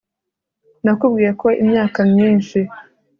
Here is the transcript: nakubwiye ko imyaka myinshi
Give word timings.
nakubwiye 0.83 1.31
ko 1.41 1.47
imyaka 1.61 1.99
myinshi 2.11 2.59